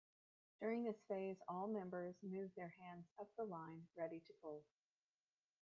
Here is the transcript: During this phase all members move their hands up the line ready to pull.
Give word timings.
During 0.59 0.83
this 0.83 0.99
phase 1.07 1.37
all 1.47 1.67
members 1.67 2.15
move 2.23 2.49
their 2.55 2.73
hands 2.79 3.05
up 3.19 3.27
the 3.37 3.43
line 3.43 3.85
ready 3.95 4.19
to 4.19 4.33
pull. 4.41 4.63